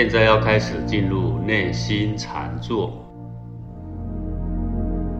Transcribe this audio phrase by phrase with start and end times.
[0.00, 3.04] 现在要开始进入内心禅坐。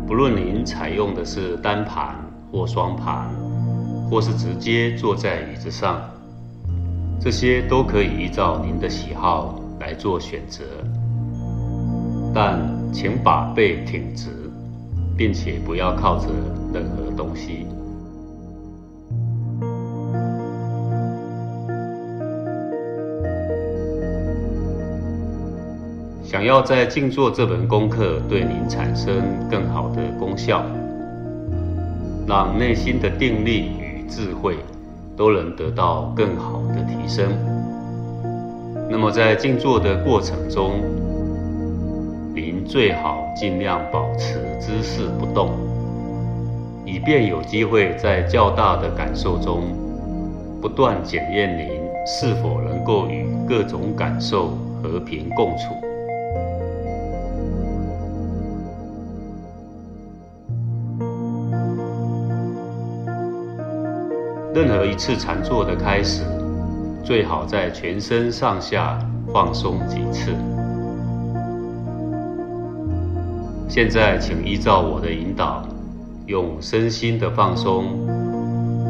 [0.06, 2.14] 不论您采用的是单盘
[2.52, 3.28] 或双盘，
[4.08, 6.00] 或是直接坐在椅子上，
[7.20, 10.62] 这些都可以依照您的喜好来做选择。
[12.32, 12.60] 但
[12.92, 14.28] 请把背挺直，
[15.16, 16.28] 并且不要靠着
[16.72, 17.66] 任何东西。
[26.30, 29.14] 想要在静坐这门功课对您产生
[29.50, 30.62] 更好的功效，
[32.26, 34.58] 让内心的定力与智慧
[35.16, 37.32] 都能得到更好的提升，
[38.90, 40.82] 那么在静坐的过程中，
[42.34, 45.52] 您最好尽量保持姿势不动，
[46.84, 49.62] 以便有机会在较大的感受中
[50.60, 51.68] 不断检验您
[52.06, 54.48] 是否能够与各种感受
[54.82, 55.77] 和平共处。
[64.58, 66.24] 任何一次禅坐的开始，
[67.04, 68.98] 最好在全身上下
[69.32, 70.32] 放松几次。
[73.68, 75.62] 现在，请依照我的引导，
[76.26, 78.04] 用身心的放松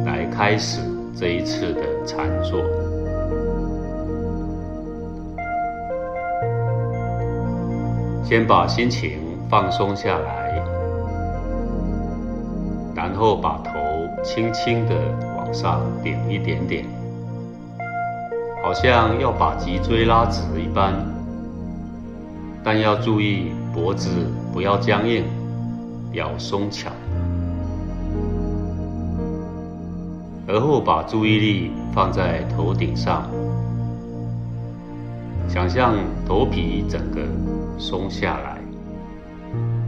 [0.07, 0.81] 来开始
[1.15, 2.63] 这一次的禅坐。
[8.25, 9.19] 先把心情
[9.51, 10.63] 放松下来，
[12.95, 13.75] 然后把头
[14.25, 14.95] 轻轻的。
[15.53, 16.85] 上顶一点点，
[18.63, 20.95] 好像要把脊椎拉直一般，
[22.63, 24.09] 但要注意脖子
[24.53, 25.25] 不要僵硬，
[26.13, 26.91] 要松巧。
[30.47, 33.29] 而后把注意力放在头顶上，
[35.49, 35.95] 想象
[36.27, 37.21] 头皮整个
[37.79, 38.59] 松下来，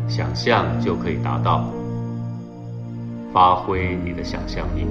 [0.08, 1.64] 想象就可以达到。
[3.32, 4.84] 发挥你的想象力。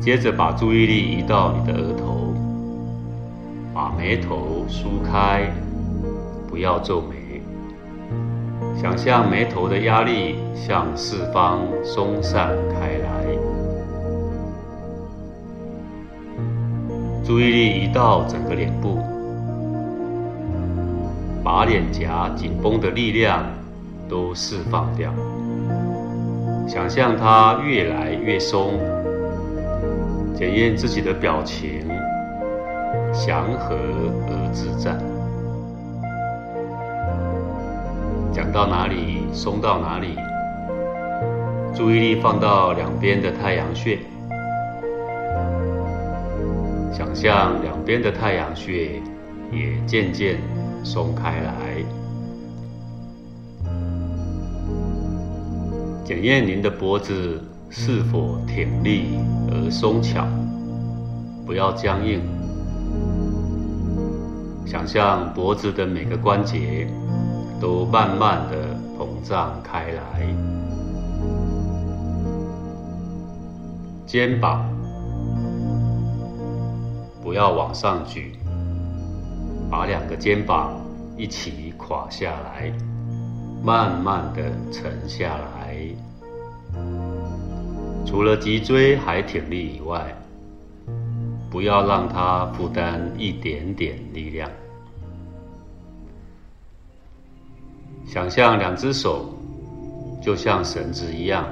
[0.00, 2.34] 接着把注意力移到你的额头，
[3.74, 5.52] 把眉头梳开，
[6.48, 7.42] 不要皱眉。
[8.80, 13.26] 想象眉头的压力向四方松散开来。
[17.22, 18.98] 注意力移到整个脸部，
[21.44, 23.44] 把脸颊紧绷的力量
[24.08, 25.12] 都释放掉。
[26.66, 28.80] 想象它越来越松。
[30.40, 31.86] 检验自己的表情，
[33.12, 34.96] 祥和而自在。
[38.32, 40.16] 讲到哪里，松到哪里。
[41.74, 43.98] 注意力放到两边的太阳穴，
[46.90, 48.92] 想象两边的太阳穴
[49.52, 50.38] 也渐渐
[50.82, 51.52] 松开来。
[56.02, 57.38] 检验您的脖子。
[57.72, 59.16] 是否挺立
[59.48, 60.26] 而松巧？
[61.46, 62.20] 不要僵硬。
[64.66, 66.88] 想象脖子的每个关节
[67.60, 70.26] 都慢慢的膨胀开来。
[74.04, 74.68] 肩膀
[77.22, 78.34] 不要往上举，
[79.70, 80.72] 把两个肩膀
[81.16, 82.72] 一起垮下来，
[83.62, 84.42] 慢慢的
[84.72, 85.76] 沉下来。
[88.04, 90.14] 除了脊椎还挺立以外，
[91.50, 94.50] 不要让它负担一点点力量。
[98.04, 99.32] 想象两只手
[100.20, 101.46] 就像绳子一样，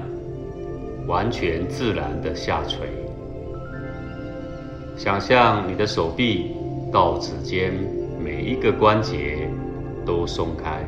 [1.07, 2.89] 完全自然的下垂。
[4.97, 6.51] 想象你的手臂
[6.93, 7.73] 到指尖
[8.21, 9.49] 每一个关节
[10.05, 10.85] 都松开，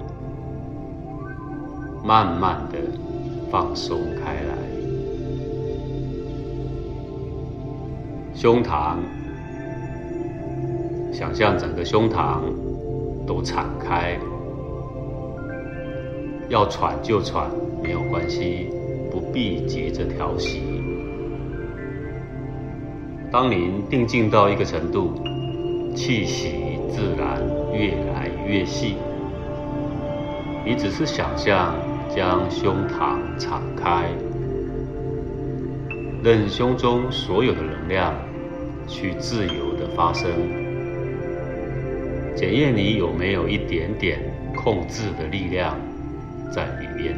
[2.05, 2.79] 慢慢的
[3.51, 4.60] 放松开来。
[8.41, 8.97] 胸膛，
[11.13, 12.41] 想象整个胸膛
[13.27, 14.19] 都敞开，
[16.49, 17.51] 要喘就喘，
[17.83, 18.71] 没有关系，
[19.11, 20.63] 不必急着调息。
[23.31, 25.13] 当您定静到一个程度，
[25.95, 27.43] 气息自然
[27.75, 28.97] 越来越细，
[30.65, 31.75] 你只是想象
[32.09, 34.09] 将胸膛敞开，
[36.23, 38.15] 任胸中所有的能量。
[38.91, 40.29] 去自由的发生，
[42.35, 44.19] 检验你有没有一点点
[44.55, 45.79] 控制的力量
[46.53, 47.17] 在里面。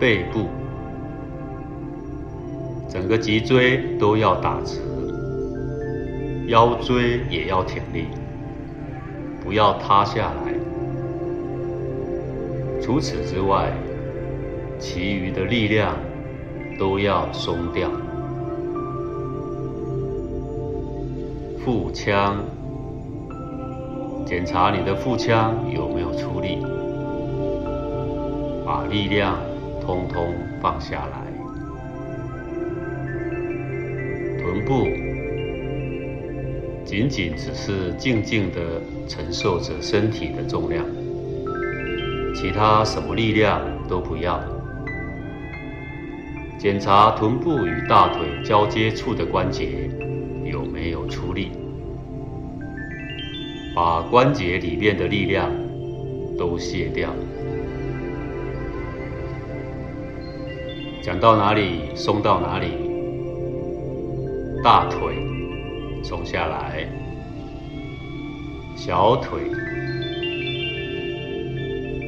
[0.00, 0.48] 背部
[2.90, 4.80] 整个脊椎都要打直，
[6.48, 8.06] 腰椎也要挺立，
[9.42, 10.52] 不要塌下来。
[12.82, 13.72] 除此之外，
[14.80, 15.96] 其余的力量
[16.82, 17.88] 都要松掉。
[21.64, 22.44] 腹腔，
[24.26, 26.58] 检查你的腹腔有没有出力，
[28.66, 29.38] 把力量
[29.80, 31.22] 通通放下来。
[34.42, 34.88] 臀部，
[36.84, 40.84] 仅仅只是静静的承受着身体的重量。
[42.34, 44.40] 其他什么力量都不要。
[46.62, 49.90] 检查臀部与大腿交接处的关节
[50.44, 51.50] 有没有出力，
[53.74, 55.50] 把关节里面的力量
[56.38, 57.10] 都卸掉。
[61.02, 62.68] 讲到哪里松到哪里，
[64.62, 65.16] 大腿
[66.04, 66.86] 松下来，
[68.76, 69.40] 小腿。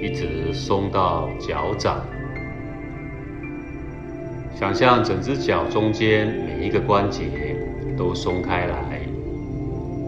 [0.01, 2.07] 一直松到脚掌，
[4.65, 7.55] 想象整只脚中间每一个关节
[7.99, 9.03] 都松开来，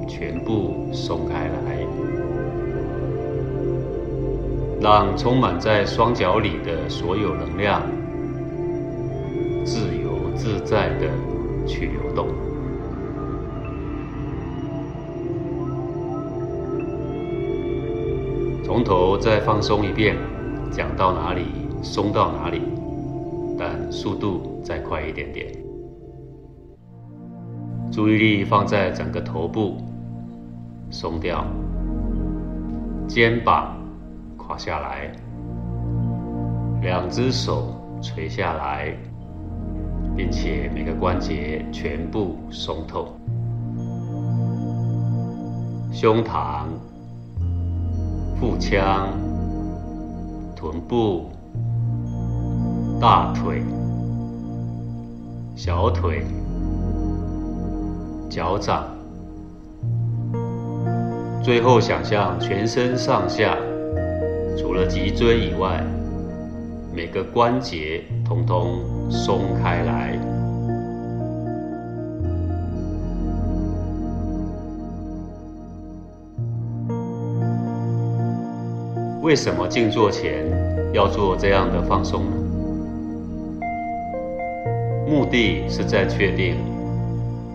[0.08, 1.86] 全部松开来，
[4.80, 7.82] 让充满在双脚里的所有能量
[9.62, 11.10] 自由自在的
[11.66, 12.28] 去流动。
[18.64, 20.16] 从头再放松一遍，
[20.70, 21.42] 讲到哪里
[21.82, 22.62] 松到哪里，
[23.90, 25.52] 速度再快一点点。
[27.90, 29.76] 注意力放在整个头部，
[30.90, 31.46] 松掉，
[33.06, 33.76] 肩膀
[34.36, 35.10] 垮下来，
[36.82, 38.94] 两只手垂下来，
[40.16, 43.16] 并且每个关节全部松透，
[45.92, 46.66] 胸膛。
[48.38, 49.08] 腹腔、
[50.54, 51.30] 臀部、
[52.98, 53.62] 大腿、
[55.54, 56.24] 小腿、
[58.30, 58.86] 脚掌，
[61.42, 63.54] 最后想象全身上下，
[64.56, 65.84] 除了脊椎以外，
[66.94, 68.78] 每个关节通通
[69.10, 70.18] 松开来。
[79.22, 80.46] 为什么静坐前
[80.94, 82.45] 要做这样的放松呢？
[85.06, 86.56] 目的是在确定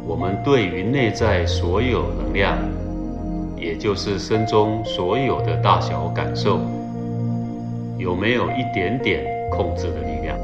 [0.07, 2.57] 我们对于内在所有能量，
[3.57, 6.61] 也就是身中所有的大小感受，
[7.97, 10.37] 有没有一点点控制的力量，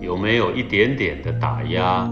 [0.00, 2.08] 有没有一点点的打压，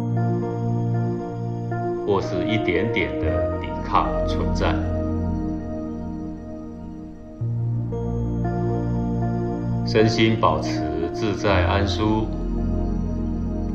[2.04, 4.74] 或是一点点的抵抗存在。
[9.86, 10.82] 身心保持
[11.14, 12.26] 自在安舒，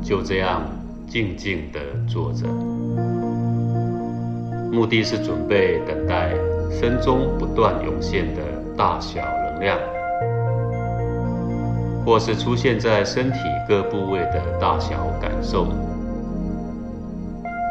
[0.04, 0.62] 就这样
[1.08, 2.46] 静静地坐着。
[4.72, 6.34] 目的是准备等待
[6.72, 8.42] 身中不断涌现的
[8.78, 9.78] 大小能量，
[12.06, 15.68] 或是出现在身体各部位的大小感受，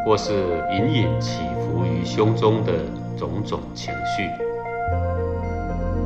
[0.07, 0.33] 或是
[0.73, 2.73] 隐隐起伏于胸中的
[3.17, 4.31] 种种情绪，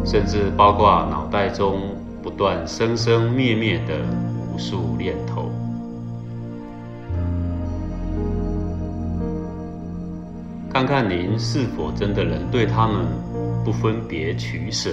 [0.05, 1.79] 甚至包括脑袋中。
[2.23, 3.95] 不断生生灭灭的
[4.53, 5.36] 无数念头，
[10.87, 13.05] 看您是否真的能对他们
[13.65, 14.91] 不分别取舍，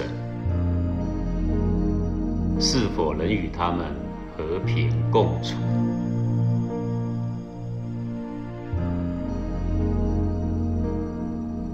[2.58, 3.86] 是否能与他们
[4.36, 5.54] 和平共处？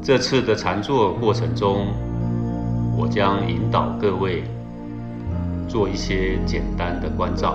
[0.03, 1.87] 这次的禅坐过程中，
[2.97, 4.45] 我将引导各位。
[5.69, 7.55] 做一些简单的关照，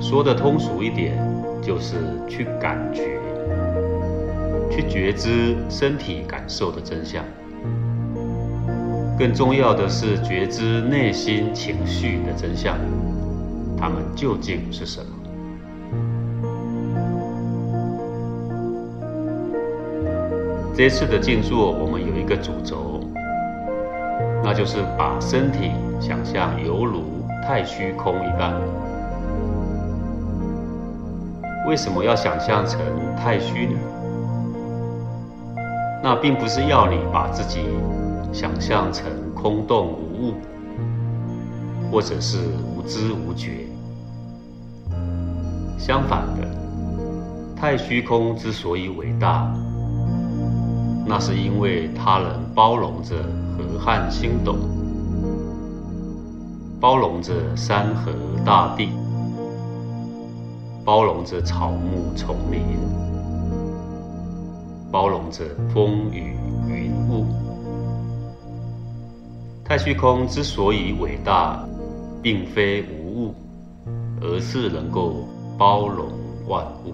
[0.00, 1.16] 说的通俗一点，
[1.62, 1.94] 就是
[2.28, 3.20] 去感觉，
[4.74, 7.22] 去觉知身体感受的真相。
[9.18, 12.78] 更重要的是觉知内心情绪的真相，
[13.76, 15.06] 它们究竟是什么？
[20.74, 23.00] 这次的静坐，我们有一个主轴。
[24.42, 27.04] 那就是把身体想象犹如
[27.44, 28.54] 太虚空一般。
[31.68, 32.80] 为什么要想象成
[33.16, 33.78] 太虚呢？
[36.02, 37.60] 那并不是要你把自己
[38.32, 40.34] 想象成空洞无物，
[41.92, 42.38] 或者是
[42.74, 43.68] 无知无觉，
[45.78, 46.46] 相反的，
[47.54, 49.48] 太虚空之所以伟大，
[51.06, 53.16] 那是因为它能包容着
[53.56, 54.56] 河汉星斗，
[56.80, 58.10] 包容着山河
[58.44, 58.88] 大地，
[60.84, 62.60] 包容着草木丛林，
[64.92, 66.36] 包容着风雨
[66.68, 67.24] 云雾。
[69.64, 71.66] 太虚空之所以伟大，
[72.22, 73.34] 并非无物，
[74.20, 75.26] 而是能够
[75.58, 76.08] 包容
[76.46, 76.92] 万物。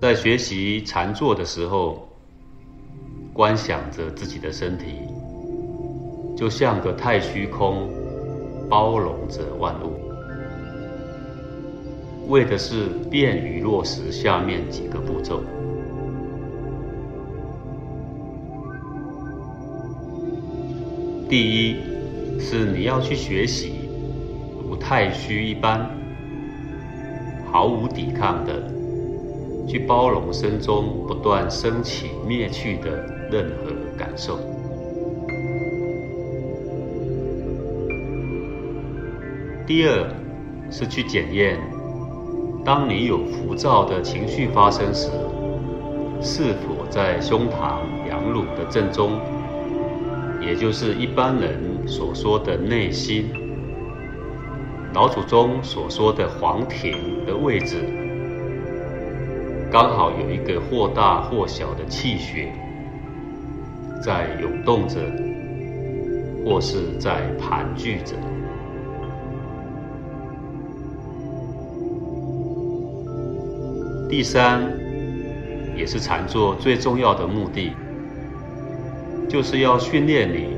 [0.00, 2.08] 在学习禅坐的时候，
[3.34, 4.86] 观想着自己的身体，
[6.36, 7.90] 就像个太虚空，
[8.70, 9.98] 包容着万物，
[12.28, 15.42] 为的是便于落实下面几个步骤。
[21.28, 21.76] 第一，
[22.38, 23.88] 是你要去学习
[24.62, 25.90] 如太虚一般，
[27.50, 28.70] 毫无抵抗的。
[29.68, 32.90] 去包容身中不断升起灭去的
[33.30, 34.36] 任何感受。
[39.70, 40.04] 第二
[40.68, 41.56] 是去检验，
[42.64, 45.08] 当你有浮躁的情绪发生时，
[46.20, 49.12] 是否在胸膛两乳的正中，
[50.44, 53.30] 也就是一般人所说的内心，
[54.92, 57.76] 老祖宗所说的黄庭的位置。
[59.70, 62.52] 刚好有一个或大或小的气血
[64.02, 64.98] 在涌动着，
[66.44, 68.16] 或是在盘踞着。
[74.10, 74.60] 第三，
[75.76, 77.70] 也是禅坐最重要的目的，
[79.28, 80.48] 就是要训练你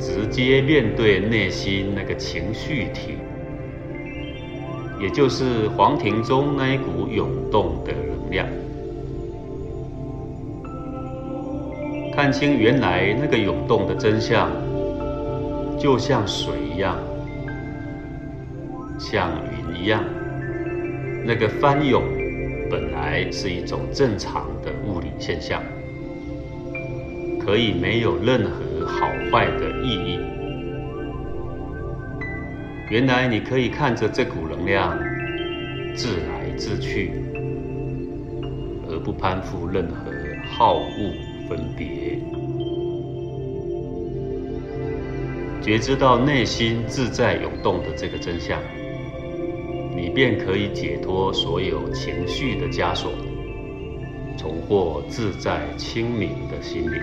[0.00, 3.18] 直接面对内心那个情绪体。
[4.98, 8.46] 也就是黄庭中那一股涌动的能量，
[12.14, 14.50] 看清原来那个涌动的真相，
[15.78, 16.96] 就像水一样，
[18.98, 19.30] 像
[19.68, 20.02] 云一样，
[21.26, 22.02] 那个翻涌
[22.72, 25.62] 本来是一种正常的物理现象，
[27.38, 30.18] 可以没有任何好坏的意义。
[32.88, 34.98] 原来你可以看着这股能量
[35.94, 37.10] 自来自去，
[38.88, 40.10] 而不攀附任何
[40.50, 41.12] 好恶
[41.50, 42.18] 分别，
[45.60, 48.58] 觉知到内心自在涌动的这个真相，
[50.14, 53.10] 便可以解脱所有情绪的枷锁，
[54.36, 57.00] 重获自在清明的心灵。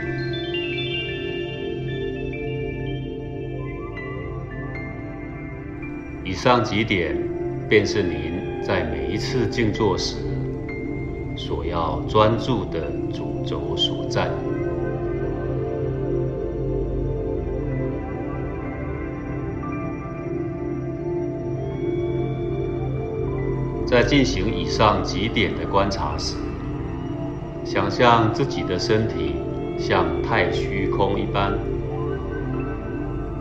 [6.23, 7.17] 以上几点，
[7.67, 10.17] 便是您在每一次静坐时
[11.35, 14.29] 所要专注的主轴所在。
[23.89, 26.36] 在进行以上几点的观察时，
[27.65, 29.34] 想象自己的身体
[29.79, 31.58] 像太虚空一般，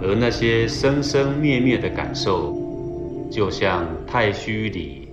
[0.03, 2.57] 而那些生生灭灭的感受。
[3.31, 5.11] 就像太虚里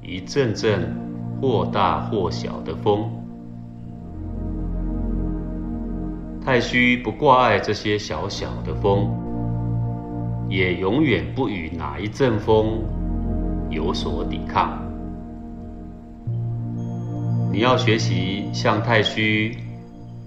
[0.00, 0.90] 一阵阵
[1.38, 3.06] 或大或小的风，
[6.42, 9.14] 太虚不挂碍这些小小的风，
[10.48, 12.82] 也永远不与哪一阵风
[13.70, 14.78] 有所抵抗。
[17.52, 19.56] 你要学习向太虚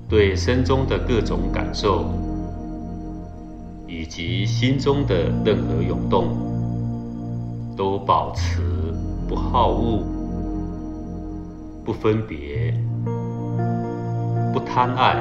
[0.08, 2.06] 对身中的各种感受，
[3.88, 6.48] 以及心中的任何涌动。
[7.77, 8.60] 都保持
[9.29, 10.03] 不好恶、
[11.86, 12.74] 不分别、
[14.51, 15.15] 不贪爱、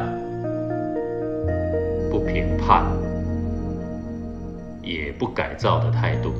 [2.11, 2.87] 不评判，
[4.83, 6.33] 也不改造的态度。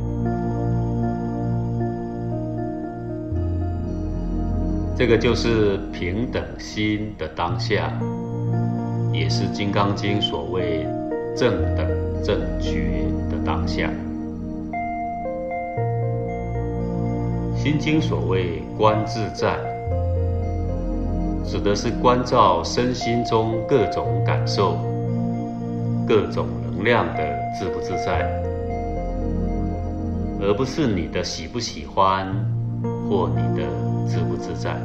[4.99, 7.93] 这个就是平等心的当下，
[9.13, 10.87] 也是《金刚经》所谓
[11.37, 11.87] 正等
[12.25, 13.91] 正觉的当下。
[17.55, 19.59] 心经所谓观自在，
[21.45, 24.79] 指的是关照身心中各种感受、
[26.09, 28.27] 各种能量的自不自在，
[30.41, 32.27] 而不是你的喜不喜欢
[33.11, 33.69] 或你的
[34.07, 34.77] 自不自在。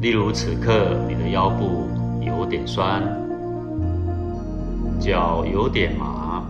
[0.00, 1.88] 例如此刻你的腰部
[2.20, 3.02] 有点酸，
[5.00, 6.44] 脚有点麻，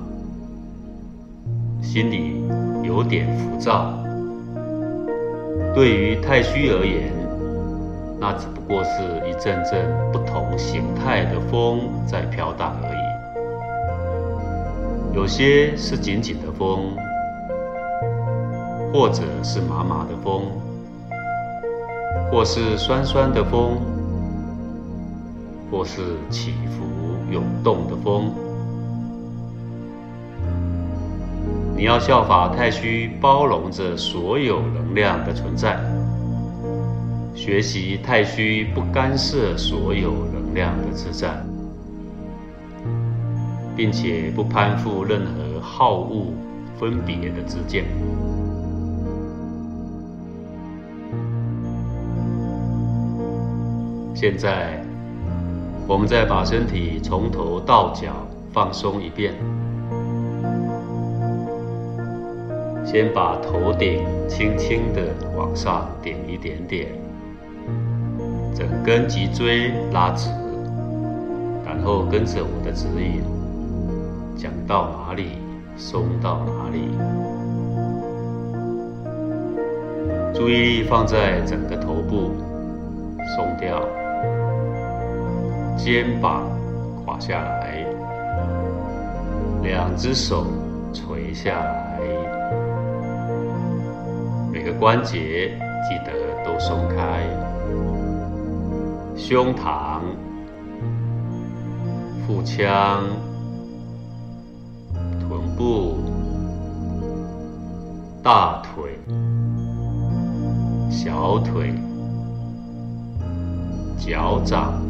[1.80, 2.42] 心里
[2.82, 3.94] 有点浮躁。
[5.72, 7.12] 对于太虚而言，
[8.20, 12.93] 那只不过是一阵阵不同形态的风在飘荡而已。
[15.14, 16.92] 有些是紧紧的风，
[18.92, 20.42] 或者是麻麻的风，
[22.30, 23.78] 或是酸酸的风，
[25.70, 28.32] 或是起伏涌动的风。
[31.76, 35.78] 你要效法太虚，包容着所有能量的存在，
[37.36, 41.40] 学习太虚不干涉所有能量的自在。
[43.76, 46.26] 并且不攀附任何好恶
[46.78, 47.84] 分别的之见。
[54.14, 54.82] 现在，
[55.86, 58.12] 我们再把身体从头到脚
[58.52, 59.34] 放松一遍。
[62.86, 65.02] 先把头顶轻轻的
[65.36, 66.86] 往上顶一点点，
[68.54, 70.30] 整根脊椎拉直，
[71.66, 73.43] 然后跟着我的指引。
[74.36, 75.38] 讲到哪里，
[75.76, 76.90] 松到哪里。
[80.34, 82.32] 注意力放在整个头部，
[83.36, 83.86] 松掉，
[85.76, 86.42] 肩膀
[87.04, 87.86] 垮下来，
[89.62, 90.44] 两只手
[90.92, 92.00] 垂下来，
[94.52, 95.56] 每个关节
[95.88, 96.12] 记得
[96.44, 97.22] 都松开，
[99.16, 100.00] 胸膛、
[102.26, 103.04] 腹腔。
[105.56, 105.96] 部、
[108.22, 108.98] 大腿、
[110.90, 111.72] 小腿、
[113.96, 114.82] 脚掌，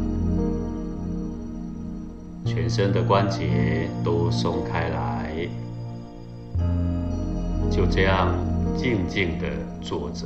[2.43, 5.47] 全身的关节都松开来，
[7.69, 8.33] 就这样
[8.75, 9.45] 静静的
[9.81, 10.25] 坐着。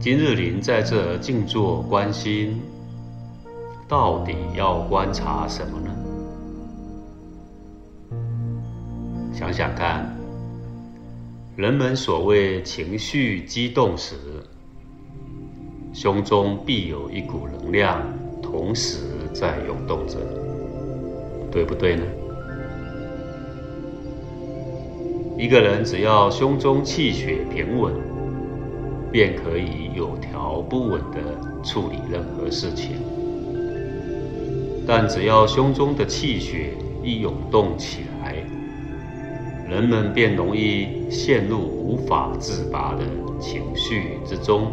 [0.00, 2.62] 今日林在这静坐观心，
[3.88, 5.90] 到底要观察什么呢？
[9.34, 10.16] 想想看，
[11.56, 14.14] 人们所谓情绪激动时，
[15.92, 18.00] 胸中必有一股能量
[18.40, 18.98] 同时
[19.34, 20.16] 在涌动着，
[21.50, 22.04] 对不对呢？
[25.36, 27.92] 一个人只要胸中气血平稳。
[29.10, 31.18] 便可以有条不紊地
[31.64, 32.96] 处理任何事情，
[34.86, 38.34] 但只要胸中的气血一涌动起来，
[39.68, 43.04] 人们便容易陷入无法自拔的
[43.40, 44.70] 情绪之中。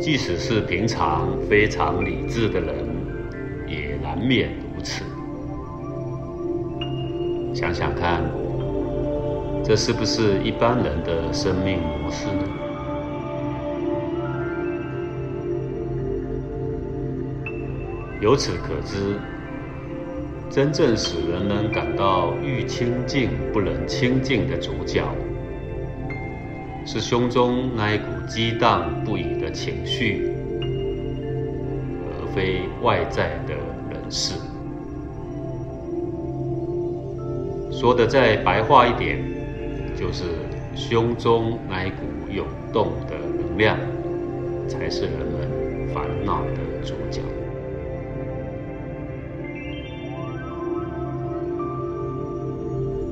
[0.00, 2.74] 即使是平常非常理智的人，
[3.66, 5.04] 也难免如此。
[7.54, 8.39] 想想看。
[9.70, 12.42] 这是不是一般人的生命模式呢？
[18.20, 19.16] 由此可知，
[20.50, 25.04] 真正使人们感到欲清净不能清净的主角，
[26.84, 30.34] 是胸中那一股激荡不已的情绪，
[32.08, 33.54] 而非外在的
[33.88, 34.34] 人事。
[37.70, 39.38] 说的再白话一点。
[40.00, 40.24] 就是
[40.74, 41.96] 胸中那一股
[42.32, 43.76] 涌动的能量，
[44.66, 47.20] 才是人们烦恼的主角。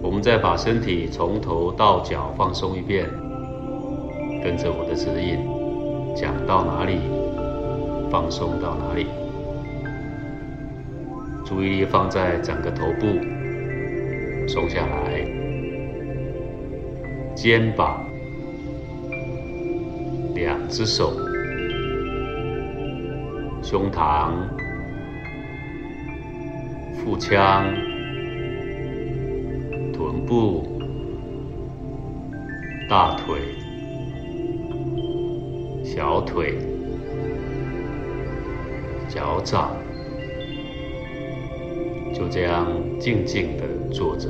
[0.03, 3.07] 我们再把身体从头到脚放松一遍，
[4.43, 5.37] 跟着我的指引，
[6.17, 7.01] 讲到哪里，
[8.11, 9.09] 放松到哪里。
[11.45, 13.07] 注意力放在整个头部，
[14.49, 15.08] 松下来。
[17.41, 18.05] 肩膀、
[20.35, 21.13] 两只手、
[23.63, 24.33] 胸膛、
[26.97, 27.65] 腹腔、
[29.93, 30.83] 臀部、
[32.91, 33.39] 大腿、
[35.85, 36.59] 小腿、
[39.09, 39.77] 脚掌，
[42.13, 42.67] 就这样
[42.99, 44.29] 静静的坐着。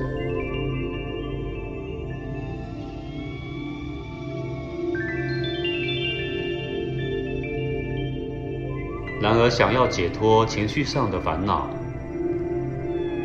[9.21, 11.69] 然而，想要解脱情绪上的烦恼，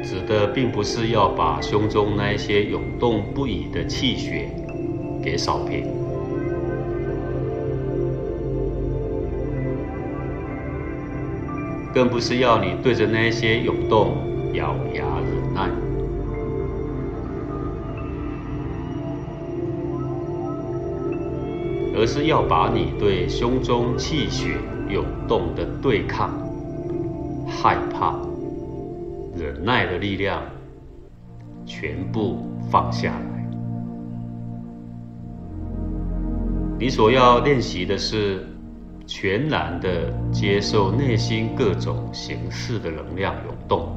[0.03, 4.49] 指的并不是要把胸中那些涌动不已的气血
[5.21, 5.85] 给扫平，
[11.93, 14.17] 更不是要你对着那些涌动
[14.53, 15.69] 咬牙忍耐，
[21.95, 24.57] 而是要把你对胸中气血
[24.89, 26.29] 涌动的对抗、
[27.47, 28.33] 害怕。
[29.35, 30.43] 忍耐的力量
[31.65, 32.37] 全部
[32.69, 33.33] 放下来。
[36.79, 38.45] 你所要练习的是
[39.07, 43.89] 全然的接受内心各种形式的能量涌动。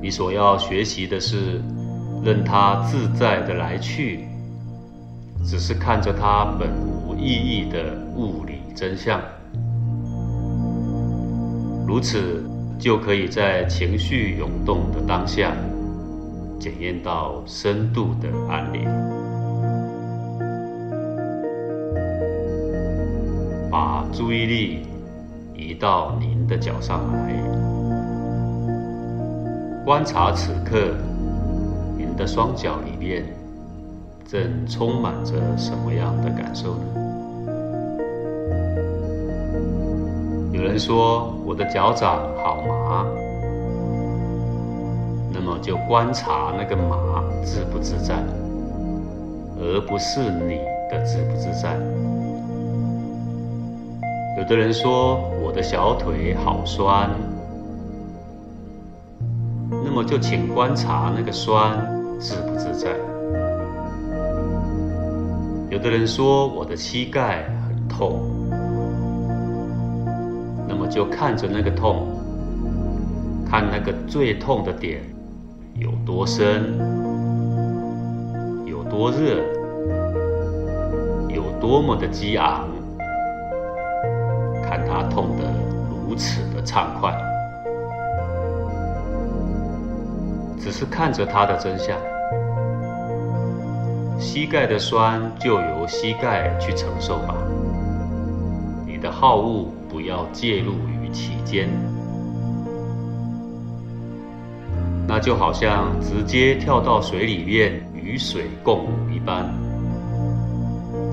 [0.00, 1.60] 你所要学习的是
[2.22, 4.25] 任它自在的来去，
[5.46, 6.68] 只是看着它本
[7.06, 9.20] 无意义的物理真相。
[11.86, 12.42] 如此。
[12.78, 15.50] 就可以在情绪涌动的当下，
[16.58, 18.84] 检验到深度的安宁。
[23.70, 24.80] 把注意力
[25.54, 27.32] 移到您的脚上来，
[29.82, 30.94] 观察此刻
[31.96, 33.24] 您的双脚里面
[34.28, 36.82] 正充满着什么样的感受呢？
[40.52, 43.06] 有人说我的脚掌好麻，
[45.32, 48.16] 那么就观察那个麻自不自在，
[49.60, 50.58] 而不是你
[50.90, 51.76] 的自不自在。
[54.38, 57.10] 有的人说我的小腿好酸，
[59.70, 61.78] 那么就请观察那个酸
[62.18, 62.90] 自不自在。
[65.76, 68.18] 有的人说我的膝盖很痛。
[70.66, 72.06] 那么就看着那个痛，
[73.46, 75.02] 看那个最痛的点
[75.74, 76.78] 有多深，
[78.64, 79.42] 有多热，
[81.28, 82.66] 有多么的激昂，
[84.62, 85.44] 看它痛得
[85.90, 87.14] 如此的畅快，
[90.58, 91.94] 只是看着它的真相。
[94.18, 97.34] 膝盖的酸就由膝盖去承受吧，
[98.86, 99.66] 你的好恶。
[99.88, 101.70] 不要介入于其间，
[105.06, 109.48] 那就好像直接跳到水里面与水共舞一般，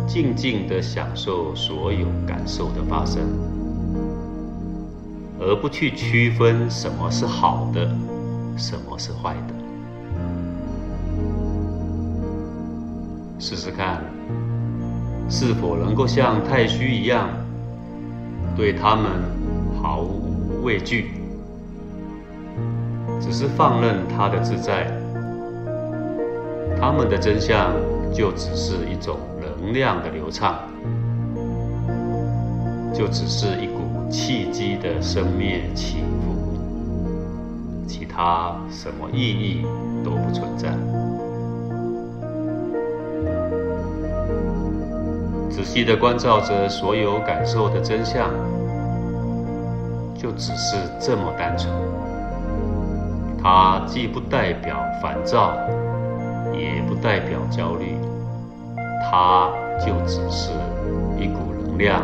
[0.06, 3.22] 静静的享受所有感受的发生，
[5.40, 7.88] 而不去区分什么是好的，
[8.58, 9.63] 什么是坏的。
[13.46, 14.02] 试试看，
[15.30, 17.28] 是否能够像太虚一样。
[18.56, 19.04] 对他们
[19.82, 21.12] 毫无畏惧，
[23.20, 24.90] 只是放任他的自在。
[26.80, 27.74] 他们的真相
[28.14, 30.60] 就只是一种能量的流畅，
[32.94, 39.66] 就只是一股气机的生灭起伏，其他什么意义
[40.02, 40.74] 都不存在。
[45.54, 48.28] 仔细的关照着所有感受的真相，
[50.18, 51.72] 就只是这么单纯。
[53.40, 55.54] 它既不代表烦躁，
[56.54, 57.96] 也不代表焦虑，
[59.04, 59.48] 它
[59.80, 60.50] 就只是
[61.20, 62.02] 一股能量。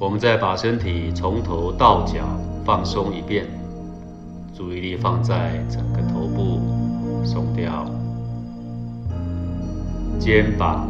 [0.00, 2.24] 我们再把身体从头到脚
[2.64, 3.46] 放松一遍，
[4.52, 6.60] 注意力放在整个头部，
[7.24, 7.86] 松掉。
[10.18, 10.88] 肩膀，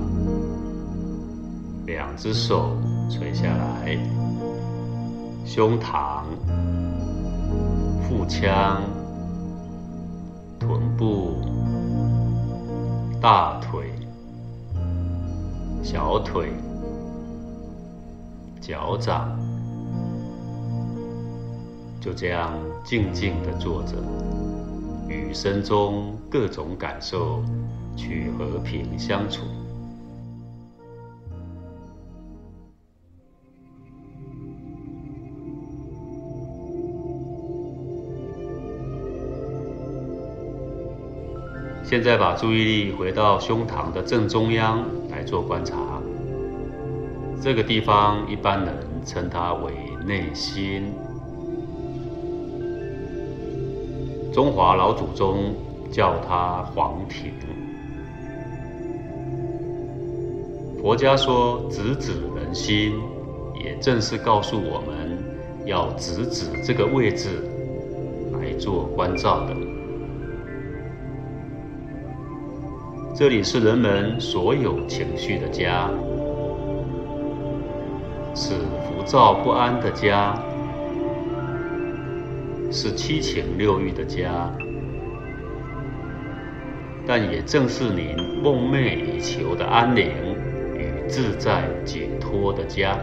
[1.85, 2.77] 两只手
[3.11, 3.99] 垂下来，
[5.45, 6.23] 胸膛、
[8.03, 8.83] 腹腔、
[10.59, 11.37] 臀部、
[13.21, 13.93] 大腿、
[15.83, 16.51] 小腿、
[18.61, 19.39] 脚掌，
[22.01, 23.97] 就这样静静的坐着，
[25.09, 27.43] 与身中各种感受。
[27.97, 29.43] 去和平相处。
[41.89, 45.77] 现在把注意力回到胸膛的正中央来做观察。
[47.41, 49.73] 这个地方一般人称它为
[50.05, 50.93] 内心。
[54.33, 55.55] 中华老祖宗
[55.93, 57.66] 叫它黄庭。
[60.87, 62.93] 佛家说，直指人心，
[63.61, 65.19] 也正是告诉我们
[65.65, 67.43] 要直指这个位置
[68.35, 69.57] 来做关照的。
[73.17, 75.91] 这里是人们所有情绪的家，
[78.33, 80.41] 是浮躁不安的家，
[82.71, 84.49] 是七情六欲的家，
[87.05, 90.36] 但也正是您梦寐以求的安宁
[91.09, 92.99] 自在解脱的家。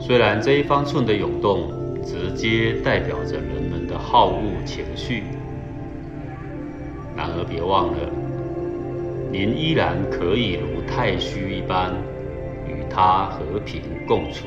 [0.00, 1.70] 虽然这一方寸的涌动
[2.02, 5.22] 直接代表着人们的好恶情绪，
[7.16, 8.10] 然而别忘了，
[9.32, 11.94] 您依然可以如太虚一般
[12.66, 14.46] 与他和平共处，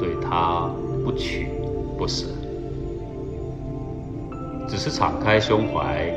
[0.00, 0.68] 对他
[1.04, 1.46] 不取
[2.00, 2.24] 不是，
[4.66, 6.10] 只是敞开胸怀，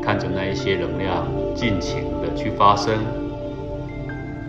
[0.00, 2.94] 看着那一些能量尽情的去发生。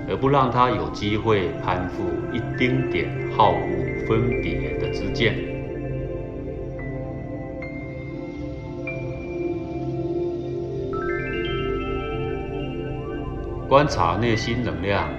[0.07, 5.33] 而不让他有机会攀附一丁点好恶分别的之见。
[13.67, 15.09] 观察内心能量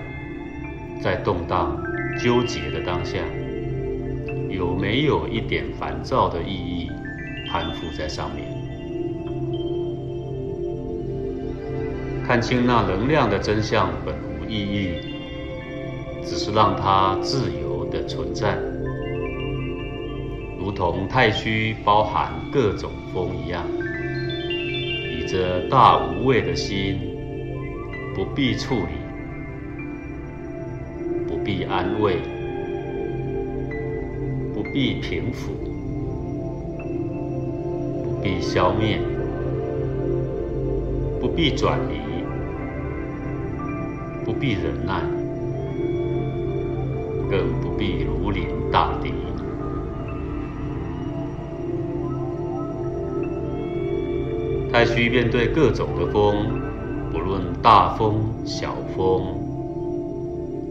[1.03, 1.77] 在动荡、
[2.23, 3.19] 纠结的当下，
[4.57, 6.91] 有没有一点烦躁的意义
[7.51, 8.47] 攀附在上面？
[12.27, 14.37] 看清那能量的真相本无。
[14.49, 14.91] 意义
[16.25, 18.57] 只是让它自由的存在，
[20.57, 23.65] 如同太虚包含各种风一样，
[24.49, 26.97] 以这大无畏的心，
[28.15, 28.93] 不必处理，
[31.27, 32.19] 不必安慰，
[34.77, 35.53] 必平复，
[38.05, 39.01] 不必消灭，
[41.19, 41.97] 不必转移。
[44.23, 45.01] 不必忍耐，
[47.31, 49.15] 更不必如临大敌。
[54.71, 56.61] 太虚面对各种的风，
[57.11, 59.23] 不论大风小风，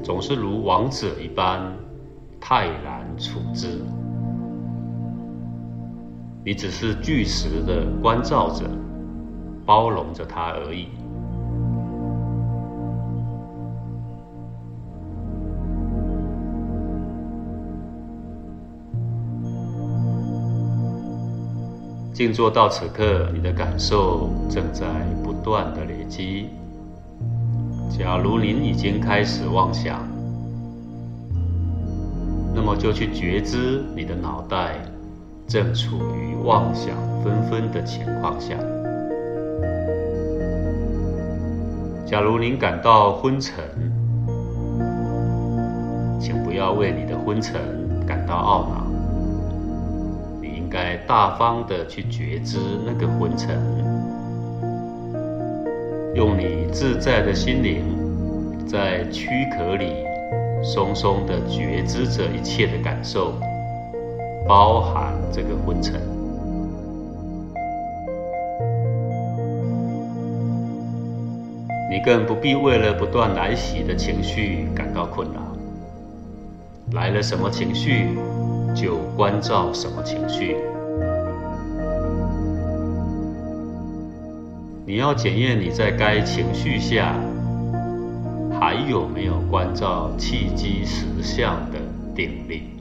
[0.03, 1.73] 总是如王者一般
[2.39, 3.79] 泰然处之。
[6.45, 8.69] 你只是巨石的关照着，
[9.65, 10.89] 包容着他而已。
[22.13, 24.85] 静坐到此刻，你的感受正在
[25.23, 26.49] 不断的累积。
[27.89, 30.07] 假如您已经开始妄想，
[32.53, 34.77] 那么就去觉知你的脑袋
[35.47, 38.55] 正处于妄想纷纷的情况下。
[42.05, 43.63] 假如您感到昏沉，
[46.19, 47.59] 请不要为你的昏沉
[48.05, 48.87] 感到懊恼。
[50.41, 53.59] 你应该大方的去觉知那个昏沉，
[56.13, 57.83] 用你自在的心灵，
[58.67, 59.27] 在躯
[59.57, 59.93] 壳里
[60.63, 63.33] 松松的觉知着一切的感受，
[64.47, 65.99] 包含这个昏沉。
[71.89, 75.41] 你更不必为了不断来袭的情绪感到困扰。
[76.91, 78.09] 来了什么情绪？
[78.75, 80.57] 就关照什么情绪？
[84.85, 87.15] 你要检验你在该情绪下
[88.59, 91.79] 还有没有关照契机实相的
[92.13, 92.74] 定力。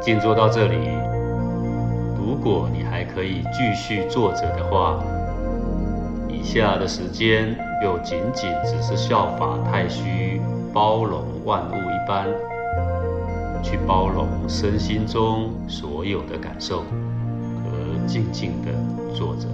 [0.00, 0.76] 静坐到这里，
[2.16, 5.02] 如果你还可以继续坐着的话。
[6.32, 10.40] 以下的时间又仅仅只是效法太虚
[10.72, 12.26] 包容万物一般，
[13.62, 16.82] 去包容身心中所有的感受，
[17.66, 18.72] 而静静的
[19.14, 19.46] 坐着。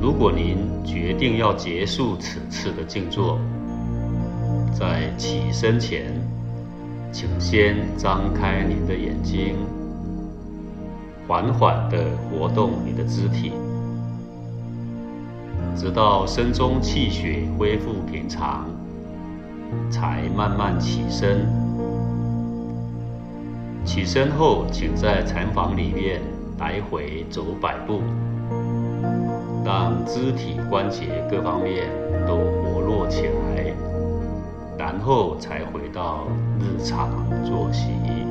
[0.00, 3.40] 如果您决定要结束此次的静坐，
[4.72, 6.14] 在起身前，
[7.10, 9.56] 请先张开您的眼睛，
[11.26, 13.52] 缓缓地活动你的肢体。
[15.74, 18.66] 直到身中气血恢复平常，
[19.90, 21.46] 才慢慢起身。
[23.84, 26.20] 起身后，请在禅房里面
[26.58, 28.02] 来回走百步，
[29.64, 31.88] 让肢体关节各方面
[32.26, 33.47] 都活络起来。
[34.78, 36.28] 然后才回到
[36.60, 37.10] 日常
[37.44, 38.27] 作息。